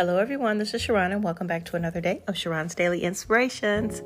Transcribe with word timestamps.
Hello, 0.00 0.16
everyone. 0.16 0.56
This 0.56 0.72
is 0.72 0.80
Sharron, 0.80 1.12
and 1.12 1.22
welcome 1.22 1.46
back 1.46 1.66
to 1.66 1.76
another 1.76 2.00
day 2.00 2.22
of 2.26 2.34
Sharron's 2.34 2.74
Daily 2.74 3.02
Inspirations. 3.02 4.02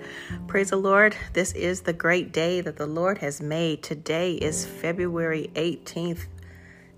Praise 0.49 0.71
the 0.71 0.77
Lord. 0.77 1.15
This 1.35 1.53
is 1.53 1.83
the 1.83 1.93
great 1.93 2.33
day 2.33 2.61
that 2.63 2.79
the 2.79 2.87
Lord 2.87 3.19
has 3.19 3.41
made. 3.41 3.85
Today 3.85 4.33
is 4.33 4.67
February 4.67 5.53
18th, 5.55 6.27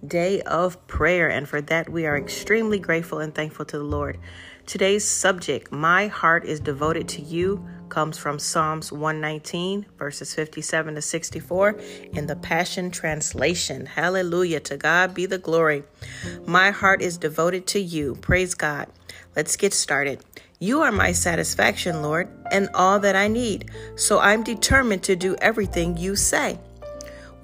day 0.06 0.40
of 0.42 0.84
prayer, 0.86 1.28
and 1.28 1.48
for 1.48 1.60
that 1.60 1.88
we 1.88 2.06
are 2.06 2.16
extremely 2.16 2.78
grateful 2.78 3.18
and 3.18 3.34
thankful 3.34 3.64
to 3.66 3.78
the 3.78 3.84
Lord. 3.84 4.18
Today's 4.66 5.06
subject, 5.06 5.70
My 5.70 6.08
Heart 6.08 6.44
is 6.44 6.58
Devoted 6.58 7.06
to 7.10 7.22
You, 7.22 7.64
comes 7.88 8.18
from 8.18 8.38
Psalms 8.38 8.90
119, 8.90 9.86
verses 9.96 10.34
57 10.34 10.96
to 10.96 11.02
64 11.02 11.78
in 12.14 12.26
the 12.26 12.36
Passion 12.36 12.90
Translation. 12.90 13.86
Hallelujah. 13.86 14.60
To 14.60 14.76
God 14.76 15.14
be 15.14 15.26
the 15.26 15.38
glory. 15.38 15.84
My 16.46 16.72
heart 16.72 17.00
is 17.00 17.16
devoted 17.16 17.66
to 17.68 17.80
you. 17.80 18.16
Praise 18.16 18.54
God. 18.54 18.88
Let's 19.36 19.56
get 19.56 19.72
started. 19.72 20.24
You 20.58 20.80
are 20.82 20.92
my 20.92 21.12
satisfaction, 21.12 22.02
Lord, 22.02 22.28
and 22.50 22.68
all 22.74 22.98
that 23.00 23.14
I 23.14 23.28
need. 23.28 23.70
So 23.94 24.18
I'm 24.18 24.42
determined 24.42 25.02
to 25.04 25.14
do 25.14 25.36
everything 25.36 25.96
you 25.96 26.16
say. 26.16 26.58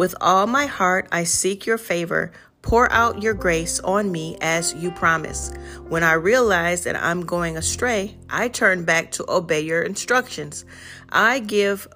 With 0.02 0.16
all 0.20 0.48
my 0.48 0.66
heart, 0.66 1.06
I 1.12 1.22
seek 1.22 1.64
your 1.64 1.78
favor. 1.78 2.32
Pour 2.60 2.90
out 2.90 3.22
your 3.22 3.34
grace 3.34 3.78
on 3.78 4.10
me 4.10 4.36
as 4.40 4.74
you 4.74 4.90
promise. 4.90 5.52
When 5.86 6.02
I 6.02 6.14
realize 6.14 6.82
that 6.82 7.00
I'm 7.00 7.24
going 7.24 7.56
astray, 7.56 8.16
I 8.28 8.48
turn 8.48 8.84
back 8.84 9.12
to 9.12 9.30
obey 9.30 9.60
your 9.60 9.82
instructions. 9.82 10.64
I 11.08 11.38
give 11.38 11.86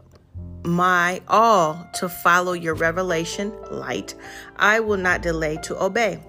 my 0.63 1.21
all 1.27 1.85
to 1.95 2.09
follow 2.09 2.53
your 2.53 2.75
revelation 2.75 3.53
light. 3.73 4.15
I 4.55 4.79
will 4.79 4.99
not 4.99 5.23
delay 5.23 5.57
to 5.65 5.83
obey. 5.83 6.23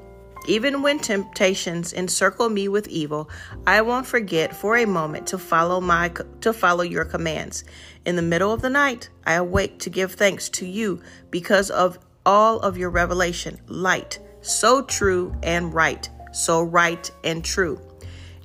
Even 0.47 0.81
when 0.81 0.97
temptations 0.97 1.91
encircle 1.91 2.49
me 2.49 2.69
with 2.69 2.87
evil, 2.87 3.29
I 3.67 3.81
won't 3.81 4.07
forget 4.07 4.55
for 4.55 4.77
a 4.77 4.85
moment 4.85 5.27
to 5.27 5.37
follow 5.37 5.81
my 5.81 6.09
to 6.41 6.53
follow 6.53 6.83
your 6.83 7.03
commands. 7.03 7.65
In 8.07 8.15
the 8.15 8.21
middle 8.21 8.53
of 8.53 8.61
the 8.61 8.69
night, 8.69 9.09
I 9.25 9.33
awake 9.33 9.79
to 9.79 9.89
give 9.89 10.13
thanks 10.13 10.47
to 10.51 10.65
you 10.65 11.01
because 11.29 11.69
of 11.69 11.99
all 12.25 12.57
of 12.61 12.77
your 12.77 12.89
revelation 12.89 13.59
light 13.67 14.17
so 14.41 14.81
true 14.81 15.35
and 15.43 15.73
right, 15.73 16.09
so 16.31 16.61
right 16.61 17.11
and 17.25 17.43
true. 17.43 17.81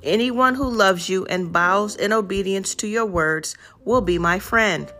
Anyone 0.03 0.55
who 0.55 0.67
loves 0.69 1.07
you 1.07 1.25
and 1.27 1.53
bows 1.53 1.95
in 1.95 2.11
obedience 2.11 2.75
to 2.75 2.87
your 2.87 3.05
words 3.05 3.55
will 3.85 4.01
be 4.01 4.17
my 4.17 4.37
friend. 4.37 4.91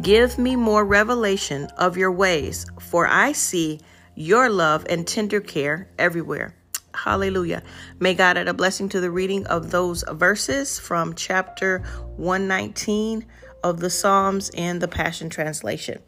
Give 0.00 0.38
me 0.38 0.56
more 0.56 0.86
revelation 0.86 1.66
of 1.76 1.98
your 1.98 2.12
ways, 2.12 2.64
for 2.80 3.06
I 3.06 3.32
see 3.32 3.78
your 4.14 4.48
love 4.48 4.86
and 4.88 5.06
tender 5.06 5.42
care 5.42 5.90
everywhere. 5.98 6.56
Hallelujah. 7.04 7.62
May 8.00 8.14
God 8.14 8.38
add 8.38 8.48
a 8.48 8.54
blessing 8.54 8.88
to 8.88 8.98
the 8.98 9.10
reading 9.10 9.46
of 9.48 9.70
those 9.70 10.04
verses 10.10 10.78
from 10.78 11.14
chapter 11.14 11.80
119 12.16 13.26
of 13.62 13.80
the 13.80 13.90
Psalms 13.90 14.48
in 14.54 14.78
the 14.78 14.88
Passion 14.88 15.28
Translation. 15.28 16.00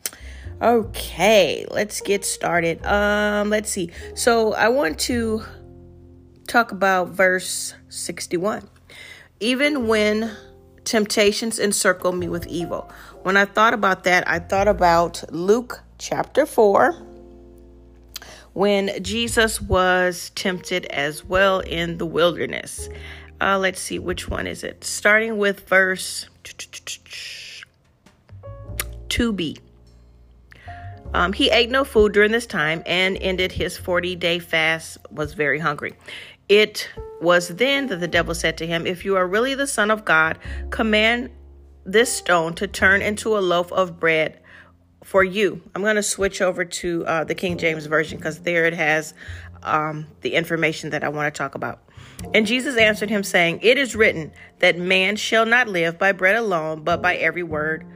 Okay, 0.63 1.67
let's 1.71 2.01
get 2.01 2.25
started. 2.25 2.83
Um, 2.87 3.51
let's 3.51 3.69
see. 3.69 3.91
So 4.15 4.55
I 4.55 4.71
want 4.71 4.99
to 5.01 5.43
talk 6.49 6.73
about 6.73 7.11
verse 7.11 7.75
61. 7.91 8.67
Even 9.39 9.89
when 9.89 10.35
temptations 10.85 11.59
encircle 11.59 12.13
me 12.13 12.31
with 12.31 12.47
evil. 12.47 12.91
When 13.23 13.37
I 13.37 13.45
thought 13.45 13.75
about 13.75 14.05
that, 14.05 14.27
I 14.27 14.39
thought 14.39 14.67
about 14.67 15.23
Luke 15.31 15.83
chapter 15.99 16.47
4 16.47 17.16
when 18.57 18.91
Jesus 19.03 19.61
was 19.61 20.31
tempted 20.31 20.87
as 20.87 21.23
well 21.23 21.61
in 21.61 21.99
the 21.99 22.07
wilderness. 22.07 22.89
Uh, 23.39 23.59
let's 23.59 23.79
see, 23.79 23.99
which 23.99 24.31
one 24.31 24.47
is 24.47 24.65
it? 24.65 24.83
Starting 24.83 25.37
with 25.37 25.69
verse 25.69 26.27
2b. 29.11 29.59
Um, 31.13 31.35
he 31.35 31.51
ate 31.51 31.69
no 31.69 31.85
food 31.85 32.15
during 32.15 32.33
this 32.33 32.47
time 32.47 32.83
and 32.87 33.19
ended 33.21 33.53
his 33.53 33.77
40 33.77 34.17
day 34.17 34.39
fast, 34.39 34.97
was 35.11 35.35
very 35.35 35.59
hungry. 35.59 35.93
It 36.49 36.89
was 37.21 37.49
then 37.49 37.89
that 37.89 38.01
the 38.01 38.09
devil 38.09 38.35
said 38.35 38.57
to 38.57 38.67
him, 38.67 38.87
If 38.87 39.05
you 39.05 39.17
are 39.17 39.27
really 39.27 39.55
the 39.55 39.67
Son 39.67 39.91
of 39.91 40.07
God, 40.07 40.39
command 40.71 41.29
this 41.85 42.11
stone 42.11 42.55
to 42.55 42.67
turn 42.67 43.03
into 43.03 43.37
a 43.37 43.41
loaf 43.41 43.71
of 43.71 44.01
bread 44.01 44.41
for 45.07 45.23
you. 45.23 45.63
I'm 45.73 45.83
going 45.83 45.95
to 45.95 46.03
switch 46.03 46.43
over 46.43 46.65
to 46.65 47.07
uh, 47.07 47.23
the 47.23 47.37
King 47.37 47.59
James 47.59 47.87
Version 47.87 48.19
because 48.19 48.41
there 48.41 48.65
it 48.65 48.75
has 48.75 49.15
um, 49.63 50.09
the 50.23 50.35
information 50.35 50.91
that 50.91 51.05
I 51.05 51.09
want 51.09 51.33
to 51.33 51.39
talk 51.39 51.55
about. 51.55 51.79
And 52.35 52.45
Jesus 52.45 52.77
answered 52.77 53.09
him, 53.09 53.23
saying, 53.23 53.61
It 53.63 53.79
is 53.79 53.95
written 53.95 54.33
that 54.59 54.77
man 54.77 55.15
shall 55.15 55.47
not 55.47 55.69
live 55.69 55.97
by 55.97 56.11
bread 56.11 56.35
alone, 56.35 56.83
but 56.83 57.01
by 57.01 57.15
every 57.15 57.45
word 57.45 57.87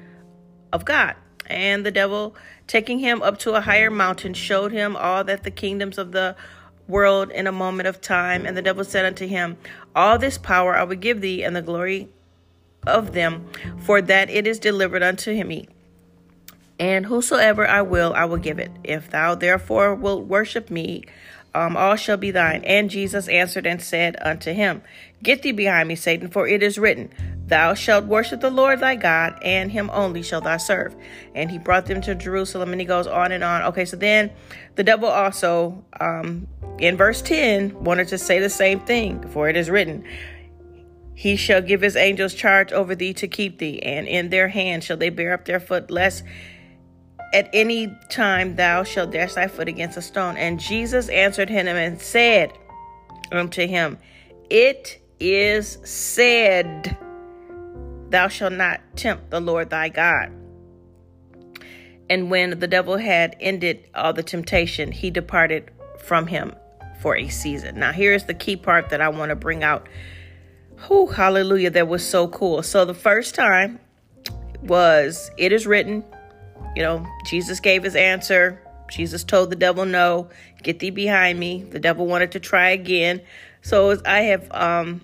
of 0.72 0.84
God. 0.84 1.16
And 1.47 1.84
the 1.84 1.91
devil, 1.91 2.37
taking 2.69 3.00
him 3.00 3.22
up 3.22 3.38
to 3.38 3.54
a 3.54 3.60
higher 3.60 3.91
mountain, 3.91 4.32
showed 4.32 4.71
him 4.71 4.94
all 4.94 5.25
that 5.25 5.42
the 5.42 5.50
kingdoms 5.50 5.98
of 5.98 6.12
the 6.12 6.37
world 6.87 7.32
in 7.32 7.48
a 7.48 7.53
moment 7.53 7.88
of 7.88 8.00
time. 8.00 8.47
And 8.47 8.56
the 8.56 8.62
devil 8.62 8.84
said 8.84 9.04
unto 9.04 9.27
him, 9.27 9.56
All 9.97 10.16
this 10.16 10.38
power 10.38 10.77
I 10.77 10.84
will 10.84 10.94
give 10.94 11.22
thee, 11.22 11.42
and 11.42 11.56
the 11.56 11.62
glory 11.62 12.09
of 12.87 13.15
them, 13.15 13.50
for 13.78 14.00
that 14.00 14.31
it 14.31 14.47
is 14.47 14.60
delivered 14.60 15.03
unto 15.03 15.42
me. 15.42 15.66
And 16.81 17.05
whosoever 17.05 17.69
I 17.69 17.83
will, 17.83 18.15
I 18.15 18.25
will 18.25 18.39
give 18.39 18.59
it. 18.59 18.73
If 18.83 19.11
thou 19.11 19.35
therefore 19.35 19.95
wilt 19.95 20.25
worship 20.25 20.71
me, 20.71 21.05
um, 21.55 21.77
all 21.77 21.97
shall 21.97 22.17
be 22.17 22.31
thine. 22.31 22.65
And 22.65 22.89
Jesus 22.89 23.29
answered 23.29 23.67
and 23.67 23.83
said 23.83 24.17
unto 24.23 24.55
him, 24.55 24.81
Get 25.23 25.43
thee 25.43 25.53
behind 25.53 25.89
me, 25.89 25.95
Satan, 25.95 26.31
for 26.31 26.49
it 26.49 26.63
is 26.63 26.79
written, 26.79 27.11
Thou 27.47 27.75
shalt 27.75 28.07
worship 28.07 28.41
the 28.41 28.51
Lord 28.51 28.81
thy 28.81 28.97
God, 28.97 29.39
and 29.43 29.71
him 29.71 29.91
only 29.93 30.23
shalt 30.23 30.45
thou 30.45 30.57
serve. 30.57 30.97
And 31.35 31.51
he 31.51 31.59
brought 31.59 31.85
them 31.85 32.01
to 32.03 32.15
Jerusalem, 32.15 32.73
and 32.73 32.81
he 32.81 32.87
goes 32.87 33.07
on 33.07 33.31
and 33.31 33.45
on. 33.45 33.63
Okay, 33.65 33.85
so 33.85 33.99
then 33.99 34.31
the 34.77 34.85
devil 34.85 35.09
also, 35.11 35.85
um, 36.01 36.49
in 36.79 36.97
verse 36.97 37.21
10, 37.21 37.85
wanted 37.85 38.09
to 38.09 38.17
say 38.17 38.39
the 38.39 38.49
same 38.49 38.81
thing, 38.81 39.29
for 39.29 39.51
it 39.51 39.57
is 39.57 39.69
written, 39.69 40.05
He 41.15 41.37
shall 41.37 41.61
give 41.61 41.83
his 41.83 41.97
angels 41.97 42.33
charge 42.33 42.73
over 42.73 42.95
thee 42.95 43.13
to 43.15 43.29
keep 43.29 43.59
thee, 43.59 43.83
and 43.83 44.09
in 44.09 44.31
their 44.31 44.49
hand 44.49 44.83
shall 44.83 44.97
they 44.97 45.11
bear 45.11 45.35
up 45.35 45.45
their 45.45 45.61
foot, 45.61 45.91
lest 45.91 46.23
at 47.33 47.49
any 47.53 47.97
time 48.09 48.57
thou 48.57 48.83
shalt 48.83 49.13
dash 49.13 49.35
thy 49.35 49.47
foot 49.47 49.69
against 49.69 49.97
a 49.97 50.03
stone. 50.03 50.37
And 50.37 50.59
Jesus 50.59 51.09
answered 51.09 51.49
him 51.49 51.67
and 51.67 52.01
said 52.01 52.53
unto 53.31 53.67
him, 53.67 53.99
It 54.49 55.01
is 55.19 55.79
said, 55.85 56.97
Thou 58.09 58.29
shalt 58.29 58.55
not 58.55 58.81
tempt 58.97 59.31
the 59.31 59.41
Lord 59.41 59.71
thy 59.71 59.89
God. 59.89 60.33
And 62.09 62.29
when 62.29 62.59
the 62.59 62.67
devil 62.67 62.97
had 62.97 63.37
ended 63.39 63.89
all 63.95 64.13
the 64.13 64.25
temptation, 64.25 64.91
he 64.91 65.11
departed 65.11 65.71
from 66.01 66.27
him 66.27 66.55
for 67.01 67.17
a 67.17 67.29
season. 67.29 67.79
Now, 67.79 67.93
here's 67.93 68.25
the 68.25 68.35
key 68.35 68.57
part 68.57 68.91
that 68.91 69.01
I 69.01 69.09
want 69.09 69.31
to 69.31 69.37
bring 69.37 69.63
out. 69.63 69.89
Whew, 70.89 71.07
hallelujah, 71.07 71.71
that 71.71 71.87
was 71.87 72.05
so 72.05 72.27
cool. 72.27 72.65
So, 72.65 72.85
the 72.85 72.95
first 72.95 73.37
time 73.37 73.79
was, 74.63 75.31
It 75.39 75.53
is 75.53 75.69
written, 75.69 76.05
you 76.77 76.83
know, 76.83 77.07
Jesus 77.25 77.61
gave 77.61 77.83
his 77.83 77.97
answer. 77.97 78.63
Jesus 78.91 79.23
told 79.25 79.51
the 79.51 79.57
devil 79.57 79.85
no, 79.85 80.29
get 80.63 80.81
thee 80.81 80.91
behind 80.91 81.39
me. 81.39 81.63
The 81.63 81.79
devil 81.79 82.07
wanted 82.07 82.33
to 82.33 82.41
try 82.41 82.71
again. 82.71 83.21
So 83.63 84.01
I 84.05 84.21
have 84.23 84.51
um 84.53 85.01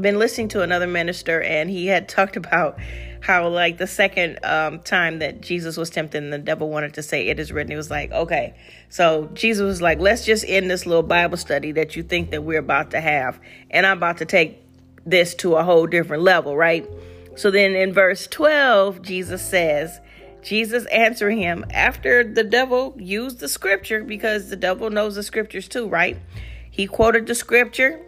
been 0.00 0.18
listening 0.18 0.48
to 0.48 0.62
another 0.62 0.86
minister, 0.86 1.40
and 1.42 1.70
he 1.70 1.86
had 1.86 2.08
talked 2.08 2.36
about 2.44 2.78
how, 3.20 3.48
like, 3.48 3.78
the 3.78 3.86
second 3.86 4.38
um, 4.44 4.80
time 4.80 5.20
that 5.20 5.40
Jesus 5.40 5.78
was 5.78 5.88
tempted, 5.88 6.22
and 6.22 6.32
the 6.32 6.38
devil 6.38 6.68
wanted 6.68 6.94
to 6.94 7.02
say, 7.02 7.28
It 7.28 7.40
is 7.40 7.52
written. 7.52 7.70
He 7.70 7.76
was 7.76 7.90
like, 7.90 8.12
Okay. 8.12 8.54
So 8.88 9.30
Jesus 9.34 9.62
was 9.62 9.82
like, 9.82 9.98
Let's 9.98 10.24
just 10.24 10.44
end 10.46 10.70
this 10.70 10.86
little 10.86 11.02
Bible 11.02 11.36
study 11.36 11.72
that 11.72 11.96
you 11.96 12.02
think 12.02 12.30
that 12.30 12.44
we're 12.44 12.58
about 12.58 12.90
to 12.92 13.00
have. 13.00 13.40
And 13.70 13.86
I'm 13.86 13.96
about 13.96 14.18
to 14.18 14.24
take 14.24 14.60
this 15.06 15.34
to 15.36 15.54
a 15.56 15.64
whole 15.64 15.86
different 15.86 16.22
level, 16.22 16.56
right? 16.56 16.86
So 17.36 17.50
then 17.50 17.74
in 17.74 17.92
verse 17.92 18.26
12, 18.28 19.02
Jesus 19.02 19.46
says, 19.46 20.00
Jesus 20.44 20.84
answering 20.86 21.38
him 21.38 21.64
after 21.70 22.22
the 22.22 22.44
devil 22.44 22.94
used 22.98 23.40
the 23.40 23.48
scripture 23.48 24.04
because 24.04 24.50
the 24.50 24.56
devil 24.56 24.90
knows 24.90 25.14
the 25.14 25.22
scriptures 25.22 25.68
too, 25.68 25.88
right? 25.88 26.18
He 26.70 26.86
quoted 26.86 27.26
the 27.26 27.34
scripture 27.34 28.00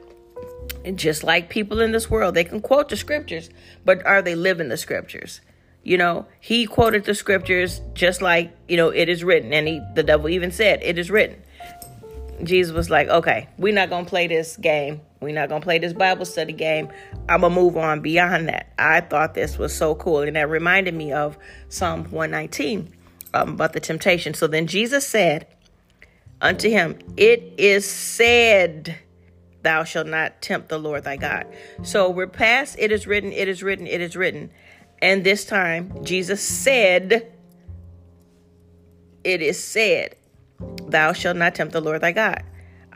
and 0.85 0.99
just 0.99 1.25
like 1.25 1.49
people 1.49 1.81
in 1.81 1.93
this 1.93 2.09
world, 2.09 2.35
they 2.35 2.45
can 2.45 2.61
quote 2.61 2.89
the 2.89 2.97
scriptures, 2.97 3.51
but 3.85 4.05
are 4.07 4.23
they 4.23 4.35
living 4.35 4.69
the 4.69 4.77
scriptures? 4.77 5.41
You 5.83 5.99
know, 5.99 6.27
he 6.41 6.67
quoted 6.67 7.05
the 7.05 7.15
scriptures 7.15 7.81
just 7.95 8.23
like, 8.23 8.57
you 8.69 8.77
know, 8.77 8.91
it 8.91 9.09
is 9.09 9.25
written. 9.25 9.53
And 9.53 9.67
he, 9.67 9.81
the 9.95 10.03
devil 10.03 10.29
even 10.29 10.53
said, 10.53 10.81
it 10.83 10.99
is 10.99 11.11
written. 11.11 11.43
Jesus 12.43 12.73
was 12.73 12.91
like, 12.91 13.09
okay, 13.09 13.49
we're 13.57 13.75
not 13.75 13.89
going 13.89 14.05
to 14.05 14.09
play 14.09 14.27
this 14.27 14.57
game. 14.57 15.01
We're 15.27 15.35
not 15.35 15.49
going 15.49 15.61
to 15.61 15.65
play 15.65 15.81
this 15.81 15.93
Bible 15.93 16.25
study 16.25 16.53
game. 16.53 16.89
I'm 17.29 17.41
going 17.41 17.53
to 17.53 17.61
move 17.61 17.77
on 17.77 18.01
beyond 18.01 18.49
that. 18.49 18.73
I 18.79 19.01
thought 19.01 19.35
this 19.35 19.59
was 19.59 19.75
so 19.75 19.97
cool. 19.97 20.21
And 20.21 20.37
that 20.37 20.49
reminded 20.49 20.95
me 20.95 21.13
of 21.13 21.37
Psalm 21.69 22.05
119 22.13 22.95
um, 23.35 23.55
about 23.55 23.73
the 23.73 23.81
temptation. 23.81 24.35
So 24.35 24.47
then 24.47 24.69
Jesus 24.69 25.05
said 25.05 25.49
unto 26.41 26.71
him, 26.71 26.97
It 27.17 27.55
is 27.59 27.85
said, 27.85 29.01
thou 29.63 29.83
shalt 29.83 30.07
not 30.07 30.41
tempt 30.41 30.69
the 30.69 30.79
Lord 30.79 31.03
thy 31.03 31.17
God. 31.17 31.45
So 31.83 32.09
we're 32.09 32.29
past 32.29 32.77
it 32.79 32.93
is 32.93 33.09
written, 33.09 33.33
it 33.33 33.49
is 33.49 33.65
written, 33.65 33.89
it 33.89 34.01
is 34.01 34.15
written. 34.15 34.53
And 35.03 35.25
this 35.25 35.45
time 35.45 36.05
Jesus 36.05 36.41
said, 36.41 37.33
It 39.25 39.43
is 39.43 39.61
said, 39.61 40.15
thou 40.87 41.13
shalt 41.13 41.37
not 41.37 41.57
tempt 41.57 41.73
the 41.73 41.81
Lord 41.81 42.01
thy 42.01 42.13
God. 42.13 42.45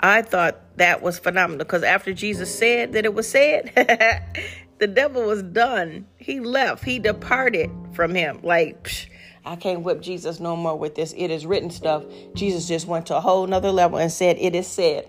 I 0.00 0.22
thought 0.22 0.60
that 0.80 1.02
was 1.02 1.18
phenomenal 1.18 1.58
because 1.58 1.82
after 1.82 2.12
Jesus 2.14 2.52
said 2.58 2.94
that 2.94 3.04
it 3.04 3.12
was 3.12 3.28
said, 3.28 3.70
the 4.78 4.86
devil 4.86 5.24
was 5.24 5.42
done. 5.42 6.06
He 6.16 6.40
left, 6.40 6.84
he 6.84 6.98
departed 6.98 7.70
from 7.92 8.14
him. 8.14 8.40
Like, 8.42 8.84
psh, 8.84 9.08
I 9.44 9.56
can't 9.56 9.82
whip 9.82 10.00
Jesus 10.00 10.40
no 10.40 10.56
more 10.56 10.78
with 10.78 10.94
this 10.94 11.12
it 11.16 11.30
is 11.30 11.44
written 11.44 11.70
stuff. 11.70 12.04
Jesus 12.34 12.66
just 12.66 12.86
went 12.86 13.06
to 13.06 13.16
a 13.16 13.20
whole 13.20 13.46
nother 13.46 13.70
level 13.70 13.98
and 13.98 14.10
said, 14.10 14.38
It 14.38 14.54
is 14.54 14.66
said. 14.66 15.06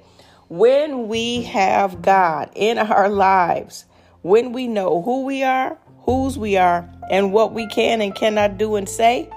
When 0.49 1.07
we 1.07 1.43
have 1.43 2.01
God 2.01 2.51
in 2.53 2.77
our 2.77 3.07
lives, 3.07 3.85
when 4.23 4.51
we 4.51 4.67
know 4.67 5.01
who 5.01 5.23
we 5.23 5.41
are, 5.41 5.77
whose 6.01 6.37
we 6.37 6.57
are, 6.57 6.89
and 7.09 7.31
what 7.31 7.53
we 7.53 7.65
can 7.67 8.01
and 8.01 8.13
cannot 8.13 8.57
do 8.57 8.75
and 8.75 8.89
say, 8.89 9.29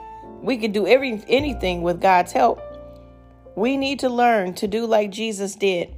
we 0.43 0.57
can 0.57 0.73
do 0.73 0.85
every 0.85 1.23
anything 1.29 1.83
with 1.83 2.01
God's 2.01 2.33
help. 2.33 2.61
We 3.55 3.77
need 3.77 4.01
to 4.01 4.09
learn 4.09 4.55
to 4.55 4.67
do 4.67 4.85
like 4.85 5.11
Jesus 5.11 5.55
did 5.55 5.95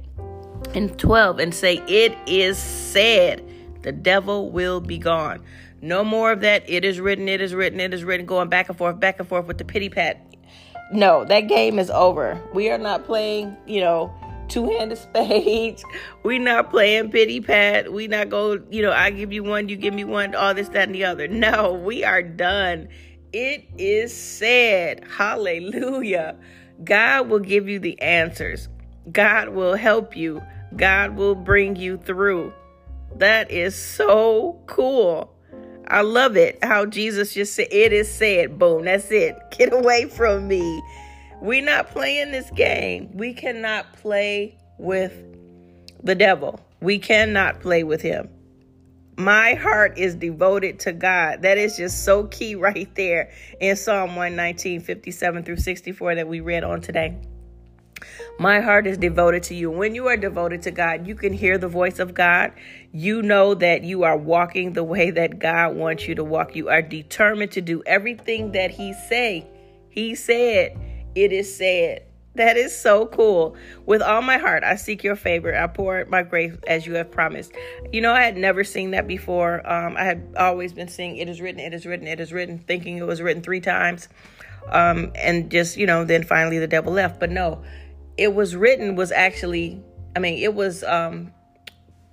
in 0.73 0.89
12 0.89 1.39
and 1.39 1.53
say, 1.53 1.81
It 1.87 2.17
is 2.27 2.57
said, 2.57 3.43
the 3.81 3.91
devil 3.91 4.51
will 4.51 4.79
be 4.81 4.97
gone. 4.97 5.43
No 5.81 6.03
more 6.03 6.31
of 6.31 6.41
that. 6.41 6.63
It 6.67 6.83
is 6.83 6.99
written, 6.99 7.29
it 7.29 7.41
is 7.41 7.53
written, 7.53 7.79
it 7.79 7.93
is 7.93 8.03
written, 8.03 8.25
going 8.25 8.49
back 8.49 8.69
and 8.69 8.77
forth, 8.77 8.99
back 8.99 9.19
and 9.19 9.27
forth 9.27 9.45
with 9.45 9.57
the 9.57 9.65
pity 9.65 9.89
pat. 9.89 10.21
No, 10.91 11.25
that 11.25 11.41
game 11.41 11.79
is 11.79 11.89
over. 11.89 12.41
We 12.53 12.69
are 12.69 12.77
not 12.77 13.05
playing, 13.05 13.55
you 13.67 13.81
know, 13.81 14.13
two 14.47 14.69
handed 14.69 14.97
spades. 14.97 15.83
We 16.23 16.39
not 16.39 16.69
playing 16.71 17.11
pity 17.11 17.41
pat. 17.41 17.91
We 17.91 18.07
not 18.07 18.29
go, 18.29 18.59
you 18.69 18.81
know, 18.81 18.91
I 18.91 19.11
give 19.11 19.31
you 19.31 19.43
one, 19.43 19.69
you 19.69 19.75
give 19.75 19.93
me 19.93 20.03
one, 20.03 20.33
all 20.33 20.53
this, 20.53 20.69
that, 20.69 20.87
and 20.87 20.95
the 20.95 21.05
other. 21.05 21.27
No, 21.27 21.73
we 21.73 22.03
are 22.03 22.23
done. 22.23 22.87
It 23.33 23.65
is 23.77 24.15
said, 24.15 25.03
hallelujah. 25.09 26.37
God 26.83 27.29
will 27.29 27.39
give 27.39 27.67
you 27.67 27.79
the 27.79 28.01
answers. 28.01 28.69
God 29.11 29.49
will 29.49 29.75
help 29.75 30.15
you. 30.15 30.41
God 30.75 31.15
will 31.15 31.35
bring 31.35 31.75
you 31.75 31.97
through. 31.97 32.53
That 33.15 33.51
is 33.51 33.75
so 33.75 34.61
cool. 34.67 35.33
I 35.87 36.01
love 36.01 36.35
it 36.35 36.59
how 36.63 36.85
Jesus 36.85 37.33
just 37.33 37.55
said, 37.55 37.67
It 37.71 37.93
is 37.93 38.11
said. 38.11 38.59
Boom, 38.59 38.85
that's 38.85 39.09
it. 39.11 39.37
Get 39.57 39.73
away 39.73 40.05
from 40.05 40.47
me. 40.47 40.83
We're 41.41 41.63
not 41.63 41.91
playing 41.91 42.31
this 42.31 42.49
game. 42.51 43.09
We 43.13 43.33
cannot 43.33 43.93
play 43.93 44.57
with 44.77 45.13
the 46.03 46.15
devil. 46.15 46.59
We 46.81 46.99
cannot 46.99 47.59
play 47.59 47.83
with 47.83 48.01
him. 48.01 48.29
My 49.17 49.55
heart 49.55 49.97
is 49.97 50.13
devoted 50.15 50.79
to 50.81 50.93
God. 50.93 51.41
That 51.41 51.57
is 51.57 51.77
just 51.77 52.05
so 52.05 52.25
key 52.25 52.55
right 52.55 52.93
there 52.95 53.31
in 53.59 53.75
Psalm 53.75 54.09
119, 54.15 54.81
57 54.81 55.43
through 55.43 55.57
64 55.57 56.15
that 56.15 56.27
we 56.27 56.39
read 56.39 56.63
on 56.63 56.81
today. 56.81 57.17
My 58.39 58.59
heart 58.59 58.85
is 58.85 58.99
devoted 58.99 59.41
to 59.43 59.55
you. 59.55 59.71
When 59.71 59.95
you 59.95 60.07
are 60.07 60.17
devoted 60.17 60.61
to 60.63 60.71
God, 60.71 61.07
you 61.07 61.15
can 61.15 61.33
hear 61.33 61.57
the 61.57 61.67
voice 61.67 61.97
of 61.97 62.13
God. 62.13 62.53
You 62.91 63.23
know 63.23 63.55
that 63.55 63.83
you 63.83 64.03
are 64.03 64.15
walking 64.15 64.73
the 64.73 64.83
way 64.83 65.09
that 65.09 65.39
God 65.39 65.75
wants 65.75 66.07
you 66.07 66.13
to 66.13 66.23
walk. 66.23 66.55
You 66.55 66.69
are 66.69 66.83
determined 66.83 67.51
to 67.53 67.61
do 67.61 67.81
everything 67.87 68.51
that 68.51 68.69
He 68.69 68.93
say. 68.93 69.47
He 69.89 70.13
said, 70.13 70.77
"It 71.15 71.31
is 71.31 71.55
said." 71.55 72.03
That 72.35 72.55
is 72.55 72.79
so 72.79 73.07
cool. 73.07 73.55
With 73.87 74.03
all 74.03 74.21
my 74.21 74.37
heart, 74.37 74.63
I 74.63 74.75
seek 74.75 75.03
your 75.03 75.15
favor. 75.15 75.55
I 75.55 75.65
pour 75.65 76.05
my 76.05 76.21
grace 76.21 76.53
as 76.67 76.85
you 76.85 76.93
have 76.93 77.09
promised. 77.09 77.51
You 77.91 78.01
know, 78.01 78.13
I 78.13 78.21
had 78.21 78.37
never 78.37 78.63
seen 78.63 78.91
that 78.91 79.07
before. 79.07 79.67
Um, 79.67 79.97
I 79.97 80.03
had 80.03 80.35
always 80.37 80.71
been 80.71 80.87
saying, 80.87 81.17
It 81.17 81.27
is 81.29 81.41
written, 81.41 81.59
it 81.59 81.73
is 81.73 81.87
written, 81.87 82.05
it 82.05 82.19
is 82.19 82.31
written, 82.31 82.59
thinking 82.59 82.97
it 82.97 83.07
was 83.07 83.23
written 83.23 83.41
three 83.41 83.61
times. 83.61 84.07
Um, 84.69 85.11
and 85.15 85.49
just, 85.49 85.77
you 85.77 85.87
know, 85.87 86.05
then 86.05 86.21
finally 86.21 86.59
the 86.59 86.67
devil 86.67 86.93
left. 86.93 87.19
But 87.19 87.31
no, 87.31 87.63
it 88.17 88.33
was 88.33 88.55
written 88.55 88.95
was 88.95 89.11
actually, 89.11 89.81
I 90.15 90.19
mean, 90.19 90.41
it 90.41 90.53
was 90.53 90.83
um, 90.83 91.31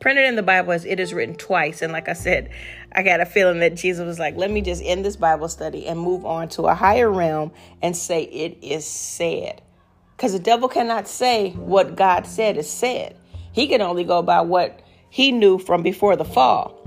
printed 0.00 0.26
in 0.26 0.36
the 0.36 0.42
Bible 0.42 0.72
as 0.72 0.84
it 0.84 1.00
is 1.00 1.14
written 1.14 1.34
twice. 1.34 1.80
And 1.80 1.92
like 1.92 2.08
I 2.08 2.12
said, 2.12 2.50
I 2.92 3.02
got 3.02 3.20
a 3.20 3.26
feeling 3.26 3.60
that 3.60 3.74
Jesus 3.74 4.04
was 4.04 4.18
like, 4.18 4.36
let 4.36 4.50
me 4.50 4.60
just 4.60 4.82
end 4.84 5.04
this 5.04 5.16
Bible 5.16 5.48
study 5.48 5.86
and 5.86 5.98
move 5.98 6.26
on 6.26 6.48
to 6.50 6.64
a 6.64 6.74
higher 6.74 7.10
realm 7.10 7.52
and 7.82 7.96
say 7.96 8.24
it 8.24 8.58
is 8.62 8.86
said. 8.86 9.62
Because 10.16 10.32
the 10.32 10.38
devil 10.38 10.68
cannot 10.68 11.08
say 11.08 11.50
what 11.52 11.96
God 11.96 12.26
said 12.26 12.56
is 12.56 12.70
said. 12.70 13.16
He 13.52 13.66
can 13.66 13.80
only 13.80 14.04
go 14.04 14.22
by 14.22 14.42
what 14.42 14.80
he 15.08 15.32
knew 15.32 15.58
from 15.58 15.82
before 15.82 16.16
the 16.16 16.24
fall. 16.24 16.80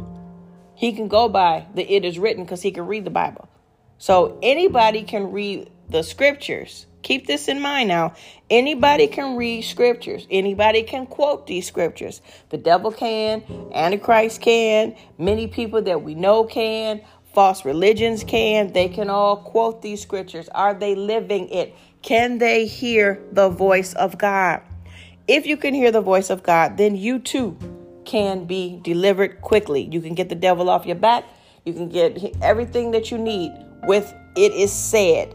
He 0.76 0.94
can 0.94 1.08
go 1.08 1.28
by 1.28 1.66
the 1.74 1.84
it 1.92 2.06
is 2.06 2.20
written 2.20 2.44
because 2.44 2.62
he 2.62 2.72
can 2.72 2.86
read 2.86 3.04
the 3.04 3.10
Bible. 3.10 3.50
So 3.98 4.38
anybody 4.44 5.02
can 5.02 5.32
read 5.32 5.72
the 5.90 6.04
scriptures 6.04 6.86
Keep 7.08 7.26
this 7.26 7.48
in 7.48 7.62
mind 7.62 7.88
now. 7.88 8.14
Anybody 8.50 9.08
can 9.08 9.38
read 9.38 9.62
scriptures. 9.62 10.28
Anybody 10.30 10.84
can 10.84 11.06
quote 11.06 11.48
these 11.48 11.66
scriptures. 11.66 12.22
The 12.50 12.58
devil 12.58 12.92
can, 12.92 13.44
Antichrist 13.74 14.42
can, 14.42 14.94
many 15.18 15.48
people 15.48 15.82
that 15.84 16.04
we 16.04 16.16
know 16.16 16.44
can, 16.44 17.00
false 17.34 17.64
religions 17.64 18.26
can. 18.26 18.74
They 18.74 18.90
can 18.90 19.10
all 19.10 19.38
quote 19.38 19.82
these 19.82 20.02
scriptures. 20.02 20.50
Are 20.50 20.74
they 20.74 20.96
living 20.96 21.48
it? 21.48 21.74
Can 22.02 22.40
they 22.40 22.66
hear 22.66 23.24
the 23.32 23.48
voice 23.48 23.94
of 23.94 24.18
God? 24.18 24.62
If 25.30 25.46
you 25.46 25.56
can 25.56 25.74
hear 25.74 25.94
the 25.94 26.02
voice 26.02 26.30
of 26.30 26.44
God, 26.44 26.76
then 26.76 26.98
you 26.98 27.20
too 27.20 27.58
can 28.04 28.44
be 28.44 28.82
delivered 28.84 29.40
quickly. 29.40 29.88
You 29.90 30.02
can 30.02 30.14
get 30.14 30.28
the 30.28 30.36
devil 30.36 30.70
off 30.70 30.86
your 30.86 30.98
back. 30.98 31.24
You 31.64 31.72
can 31.72 31.88
get 31.88 32.36
everything 32.42 32.92
that 32.92 33.12
you 33.12 33.18
need 33.18 33.54
with 33.84 34.14
it 34.36 34.52
is 34.52 34.74
said. 34.74 35.34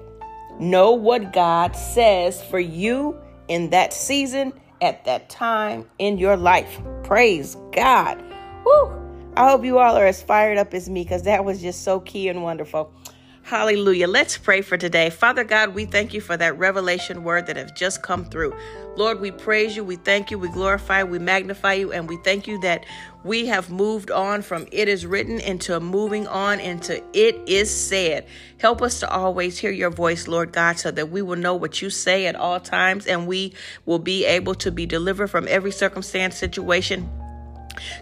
Know 0.62 0.92
what 0.92 1.32
God 1.32 1.74
says 1.74 2.40
for 2.40 2.60
you 2.60 3.18
in 3.48 3.70
that 3.70 3.92
season, 3.92 4.52
at 4.80 5.04
that 5.06 5.28
time 5.28 5.90
in 5.98 6.18
your 6.18 6.36
life. 6.36 6.80
Praise 7.02 7.56
God. 7.72 8.22
Woo! 8.64 9.32
I 9.36 9.50
hope 9.50 9.64
you 9.64 9.80
all 9.80 9.96
are 9.96 10.06
as 10.06 10.22
fired 10.22 10.58
up 10.58 10.72
as 10.72 10.88
me 10.88 11.02
because 11.02 11.24
that 11.24 11.44
was 11.44 11.60
just 11.60 11.82
so 11.82 11.98
key 11.98 12.28
and 12.28 12.44
wonderful. 12.44 12.94
Hallelujah. 13.44 14.06
Let's 14.06 14.38
pray 14.38 14.62
for 14.62 14.78
today. 14.78 15.10
Father 15.10 15.42
God, 15.42 15.74
we 15.74 15.84
thank 15.84 16.14
you 16.14 16.20
for 16.20 16.36
that 16.36 16.56
revelation 16.58 17.24
word 17.24 17.46
that 17.46 17.56
has 17.56 17.72
just 17.72 18.00
come 18.00 18.24
through. 18.24 18.56
Lord, 18.96 19.20
we 19.20 19.30
praise 19.30 19.74
you, 19.74 19.82
we 19.82 19.96
thank 19.96 20.30
you, 20.30 20.38
we 20.38 20.48
glorify, 20.48 21.02
we 21.02 21.18
magnify 21.18 21.74
you, 21.74 21.92
and 21.92 22.08
we 22.08 22.18
thank 22.18 22.46
you 22.46 22.60
that 22.60 22.86
we 23.24 23.46
have 23.46 23.68
moved 23.68 24.10
on 24.10 24.42
from 24.42 24.66
it 24.70 24.86
is 24.86 25.06
written 25.06 25.40
into 25.40 25.78
moving 25.80 26.26
on 26.28 26.60
into 26.60 27.02
it 27.12 27.40
is 27.46 27.68
said. 27.68 28.26
Help 28.58 28.80
us 28.80 29.00
to 29.00 29.10
always 29.10 29.58
hear 29.58 29.70
your 29.70 29.90
voice, 29.90 30.28
Lord 30.28 30.52
God, 30.52 30.78
so 30.78 30.90
that 30.92 31.10
we 31.10 31.20
will 31.20 31.36
know 31.36 31.56
what 31.56 31.82
you 31.82 31.90
say 31.90 32.26
at 32.26 32.36
all 32.36 32.60
times 32.60 33.06
and 33.06 33.26
we 33.26 33.54
will 33.86 33.98
be 33.98 34.24
able 34.24 34.54
to 34.56 34.70
be 34.70 34.86
delivered 34.86 35.28
from 35.28 35.48
every 35.48 35.72
circumstance, 35.72 36.36
situation, 36.36 37.10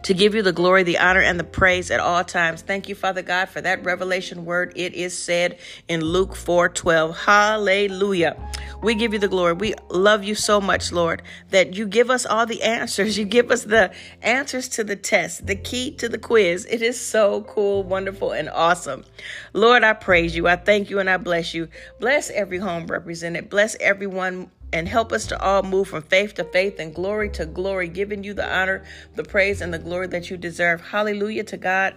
to 0.05 0.15
give 0.15 0.35
you 0.35 0.43
the 0.43 0.53
glory, 0.53 0.83
the 0.83 0.99
honor, 0.99 1.21
and 1.21 1.39
the 1.39 1.45
praise 1.45 1.91
at 1.91 2.01
all 2.01 2.25
times. 2.25 2.63
Thank 2.63 2.89
you, 2.89 2.95
Father 2.95 3.23
God, 3.23 3.49
for 3.49 3.61
that 3.61 3.85
revelation 3.85 4.45
word. 4.45 4.73
It 4.77 4.95
is 4.95 5.17
said 5.17 5.59
in 5.89 6.01
Luke 6.01 6.37
4 6.37 6.69
12. 6.69 7.17
Hallelujah. 7.19 8.37
We 8.83 8.95
give 8.95 9.13
you 9.13 9.19
the 9.19 9.29
glory. 9.29 9.53
We 9.53 9.75
love 9.89 10.25
you 10.25 10.35
so 10.35 10.61
much, 10.61 10.93
Lord, 10.93 11.23
that 11.51 11.75
you 11.75 11.87
give 11.87 12.11
us 12.11 12.27
all 12.27 12.47
the 12.47 12.63
answers. 12.63 13.19
You 13.21 13.27
give 13.27 13.51
us 13.51 13.65
the 13.65 13.93
answers 14.23 14.67
to 14.71 14.85
the 14.85 14.97
test, 14.97 15.47
the 15.47 15.55
key 15.55 15.91
to 15.97 16.09
the 16.09 16.17
quiz. 16.17 16.67
It 16.71 16.81
is 16.81 16.99
so 16.99 17.43
cool, 17.43 17.83
wonderful, 17.83 18.33
and 18.33 18.49
awesome. 18.49 19.05
Lord, 19.53 19.85
I 19.85 19.93
praise 19.93 20.35
you. 20.35 20.49
I 20.49 20.57
thank 20.57 20.89
you 20.89 21.01
and 21.01 21.11
I 21.11 21.19
bless 21.19 21.53
you. 21.53 21.69
Bless 21.99 22.31
every 22.31 22.59
home 22.59 22.87
represented. 22.87 23.51
Bless 23.51 23.77
everyone 23.79 24.51
and 24.73 24.89
help 24.89 25.13
us 25.13 25.27
to 25.27 25.41
all 25.41 25.63
move 25.63 25.89
from 25.89 26.03
faith 26.03 26.35
to 26.35 26.45
faith 26.45 26.79
and 26.79 26.95
glory 26.95 27.29
to 27.31 27.47
glory, 27.47 27.89
giving 27.89 28.25
you 28.25 28.35
the 28.35 28.49
honor, 28.49 28.85
the 29.17 29.25
praise, 29.25 29.61
and 29.61 29.73
the 29.75 29.79
glory 29.79 30.07
that 30.09 30.31
you 30.31 30.37
deserve. 30.37 30.81
Hallelujah 30.81 31.45
to 31.45 31.57
God. 31.57 31.95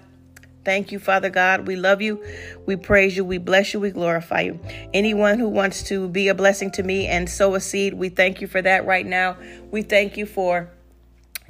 Thank 0.65 0.91
you, 0.91 0.99
Father 0.99 1.29
God. 1.29 1.67
We 1.67 1.75
love 1.75 2.01
you. 2.01 2.23
We 2.65 2.77
praise 2.77 3.17
you. 3.17 3.25
We 3.25 3.37
bless 3.37 3.73
you. 3.73 3.79
We 3.79 3.91
glorify 3.91 4.41
you. 4.41 4.59
Anyone 4.93 5.37
who 5.37 5.49
wants 5.49 5.83
to 5.83 6.07
be 6.07 6.29
a 6.29 6.33
blessing 6.33 6.71
to 6.71 6.83
me 6.83 7.05
and 7.07 7.29
sow 7.29 7.55
a 7.55 7.59
seed, 7.59 7.93
we 7.93 8.09
thank 8.09 8.39
you 8.39 8.47
for 8.47 8.61
that 8.61 8.85
right 8.85 9.05
now. 9.05 9.35
We 9.71 9.81
thank 9.81 10.15
you 10.15 10.25
for 10.25 10.69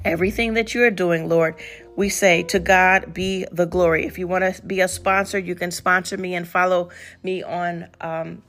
everything 0.04 0.54
that 0.54 0.74
you 0.74 0.82
are 0.82 0.90
doing, 0.90 1.28
Lord. 1.28 1.54
We 1.96 2.08
say 2.08 2.42
to 2.44 2.58
God 2.58 3.14
be 3.14 3.46
the 3.52 3.66
glory. 3.66 4.04
If 4.04 4.18
you 4.18 4.26
want 4.26 4.52
to 4.52 4.62
be 4.62 4.80
a 4.80 4.88
sponsor, 4.88 5.38
you 5.38 5.54
can 5.54 5.70
sponsor 5.70 6.16
me 6.16 6.34
and 6.34 6.46
follow 6.46 6.90
me 7.22 7.44
on 7.44 7.88
um, 8.00 8.42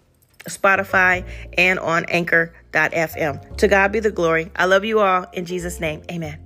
Spotify, 0.47 1.27
and 1.57 1.79
on 1.79 2.05
anchor.fm. 2.05 3.57
To 3.57 3.67
God 3.67 3.91
be 3.91 3.99
the 3.99 4.11
glory. 4.11 4.51
I 4.55 4.65
love 4.65 4.85
you 4.85 4.99
all. 4.99 5.25
In 5.33 5.45
Jesus' 5.45 5.79
name, 5.79 6.03
amen. 6.11 6.39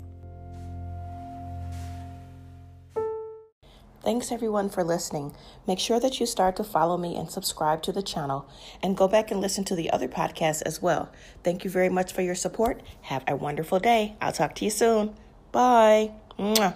Thanks 4.01 4.31
everyone 4.31 4.69
for 4.69 4.83
listening. 4.83 5.35
Make 5.67 5.77
sure 5.77 5.99
that 5.99 6.19
you 6.19 6.25
start 6.25 6.55
to 6.55 6.63
follow 6.63 6.97
me 6.97 7.17
and 7.17 7.29
subscribe 7.29 7.81
to 7.83 7.91
the 7.91 8.01
channel 8.01 8.49
and 8.81 8.95
go 8.95 9.09
back 9.09 9.29
and 9.29 9.41
listen 9.41 9.65
to 9.65 9.75
the 9.75 9.91
other 9.91 10.07
podcasts 10.07 10.63
as 10.65 10.81
well. 10.81 11.11
Thank 11.43 11.65
you 11.65 11.69
very 11.69 11.89
much 11.89 12.13
for 12.13 12.21
your 12.21 12.35
support. 12.35 12.81
Have 13.01 13.23
a 13.27 13.35
wonderful 13.35 13.79
day. 13.79 14.15
I'll 14.21 14.31
talk 14.31 14.55
to 14.55 14.65
you 14.65 14.71
soon. 14.71 15.15
Bye. 15.51 16.11
Mwah. 16.39 16.75